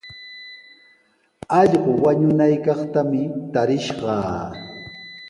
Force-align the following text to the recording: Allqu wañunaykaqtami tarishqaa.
Allqu 1.59 1.89
wañunaykaqtami 2.03 3.21
tarishqaa. 3.53 4.29